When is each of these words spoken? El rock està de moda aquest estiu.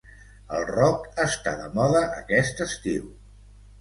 El 0.59 0.63
rock 0.69 1.05
està 1.25 1.53
de 1.59 1.69
moda 1.75 2.03
aquest 2.25 2.65
estiu. 2.67 3.05